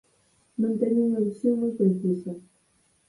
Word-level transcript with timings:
Non 0.61 0.73
teñen 0.81 1.07
unha 1.09 1.23
visión 1.27 1.53
moi 1.61 1.71
precisa. 1.79 2.33